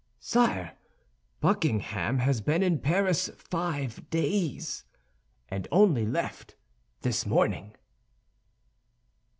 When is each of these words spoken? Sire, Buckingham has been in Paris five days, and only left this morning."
Sire, 0.19 0.75
Buckingham 1.41 2.17
has 2.17 2.41
been 2.41 2.63
in 2.63 2.79
Paris 2.79 3.29
five 3.37 4.09
days, 4.09 4.83
and 5.47 5.67
only 5.71 6.07
left 6.07 6.55
this 7.01 7.23
morning." 7.27 7.75